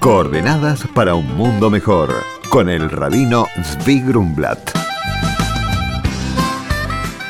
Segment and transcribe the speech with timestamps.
[0.00, 2.14] Coordenadas para un mundo mejor
[2.48, 4.58] con el rabino Zvi Grumblat.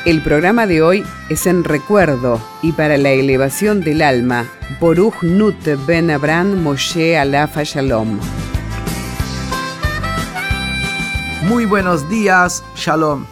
[0.05, 4.49] El programa de hoy es en recuerdo y para la elevación del alma.
[4.79, 8.17] Boruch Nut Ben Abraham Moshe Alafa Shalom.
[11.49, 13.25] Muy buenos días, Shalom.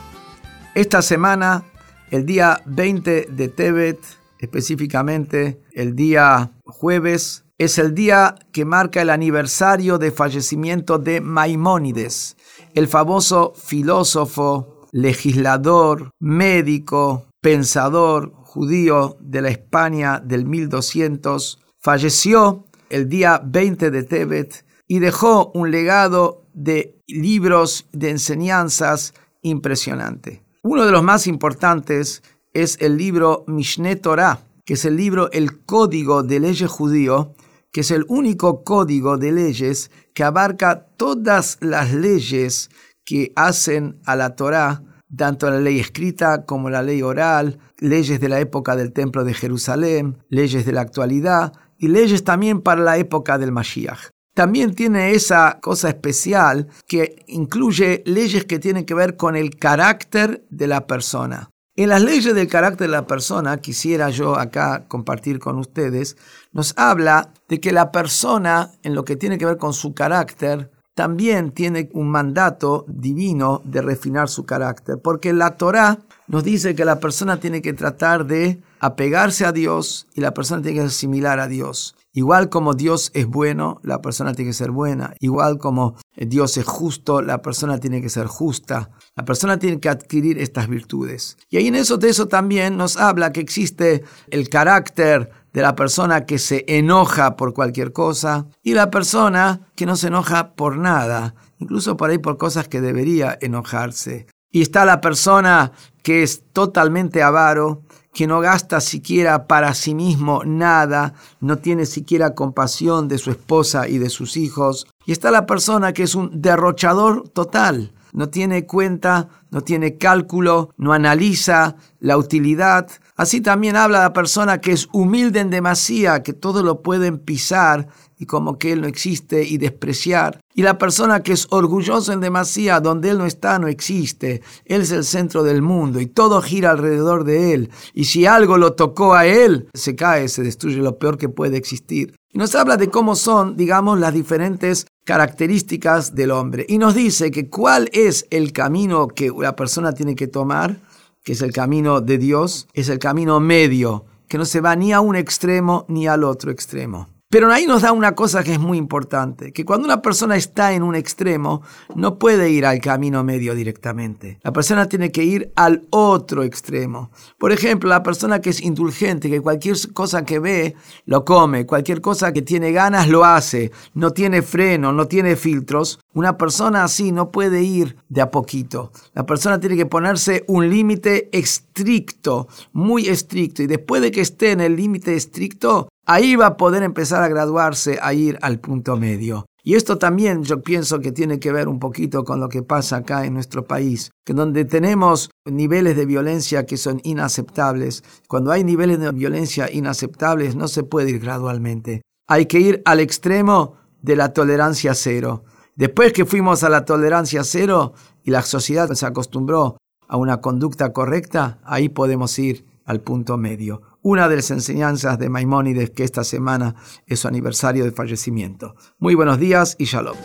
[0.75, 1.63] Esta semana,
[2.11, 3.99] el día 20 de Tebet,
[4.37, 12.37] específicamente el día jueves, es el día que marca el aniversario de fallecimiento de Maimónides,
[12.73, 21.59] el famoso filósofo, legislador, médico, pensador judío de la España del 1200.
[21.81, 30.43] Falleció el día 20 de Tebet y dejó un legado de libros de enseñanzas impresionante.
[30.63, 35.65] Uno de los más importantes es el libro Mishneh Torah, que es el libro El
[35.65, 37.35] Código de Leyes Judío,
[37.71, 42.69] que es el único código de leyes que abarca todas las leyes
[43.05, 44.83] que hacen a la Torá,
[45.15, 49.33] tanto la ley escrita como la ley oral, leyes de la época del Templo de
[49.33, 54.09] Jerusalén, leyes de la actualidad y leyes también para la época del Mashiach.
[54.35, 60.45] También tiene esa cosa especial que incluye leyes que tienen que ver con el carácter
[60.49, 61.49] de la persona.
[61.75, 66.17] En las leyes del carácter de la persona, quisiera yo acá compartir con ustedes,
[66.51, 70.71] nos habla de que la persona, en lo que tiene que ver con su carácter,
[70.99, 76.83] también tiene un mandato divino de refinar su carácter, porque la Torá nos dice que
[76.83, 81.39] la persona tiene que tratar de apegarse a Dios y la persona tiene que asimilar
[81.39, 81.95] a Dios.
[82.11, 85.13] Igual como Dios es bueno, la persona tiene que ser buena.
[85.19, 85.95] Igual como
[86.27, 88.89] Dios es justo, la persona tiene que ser justa.
[89.15, 91.37] La persona tiene que adquirir estas virtudes.
[91.49, 95.75] Y ahí en eso de eso también nos habla que existe el carácter de la
[95.75, 100.77] persona que se enoja por cualquier cosa y la persona que no se enoja por
[100.77, 104.27] nada, incluso por ahí por cosas que debería enojarse.
[104.51, 105.71] Y está la persona
[106.03, 107.83] que es totalmente avaro,
[108.13, 113.87] que no gasta siquiera para sí mismo nada, no tiene siquiera compasión de su esposa
[113.87, 114.87] y de sus hijos.
[115.09, 120.69] Y está la persona que es un derrochador total, no tiene cuenta, no tiene cálculo,
[120.77, 122.89] no analiza la utilidad.
[123.15, 127.87] Así también habla la persona que es humilde en demasía, que todo lo pueden pisar
[128.17, 130.41] y como que Él no existe y despreciar.
[130.53, 134.41] Y la persona que es orgulloso en demasía, donde Él no está, no existe.
[134.65, 137.69] Él es el centro del mundo y todo gira alrededor de Él.
[137.93, 141.57] Y si algo lo tocó a Él, se cae, se destruye lo peor que puede
[141.57, 142.19] existir.
[142.31, 146.65] Y nos habla de cómo son, digamos, las diferentes características del hombre.
[146.69, 150.79] Y nos dice que cuál es el camino que la persona tiene que tomar,
[151.23, 154.93] que es el camino de Dios, es el camino medio, que no se va ni
[154.93, 157.07] a un extremo ni al otro extremo.
[157.31, 160.73] Pero ahí nos da una cosa que es muy importante, que cuando una persona está
[160.73, 161.61] en un extremo,
[161.93, 164.39] no puede ir al camino medio directamente.
[164.41, 167.11] La persona tiene que ir al otro extremo.
[167.37, 170.75] Por ejemplo, la persona que es indulgente, que cualquier cosa que ve,
[171.05, 175.99] lo come, cualquier cosa que tiene ganas, lo hace, no tiene freno, no tiene filtros,
[176.15, 178.91] una persona así no puede ir de a poquito.
[179.13, 184.49] La persona tiene que ponerse un límite estricto, muy estricto, y después de que esté
[184.49, 188.97] en el límite estricto, ahí va a poder empezar a graduarse, a ir al punto
[188.97, 189.45] medio.
[189.63, 192.97] Y esto también yo pienso que tiene que ver un poquito con lo que pasa
[192.97, 198.03] acá en nuestro país, que donde tenemos niveles de violencia que son inaceptables.
[198.27, 202.01] Cuando hay niveles de violencia inaceptables no se puede ir gradualmente.
[202.27, 205.43] Hay que ir al extremo de la tolerancia cero.
[205.75, 207.93] Después que fuimos a la tolerancia cero
[208.23, 209.77] y la sociedad se acostumbró
[210.07, 215.29] a una conducta correcta, ahí podemos ir al punto medio una de las enseñanzas de
[215.29, 218.75] Maimónides que esta semana es su aniversario de fallecimiento.
[218.97, 220.15] Muy buenos días y shalom.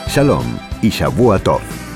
[0.08, 0.44] Shalom
[0.82, 1.87] y Shavuot.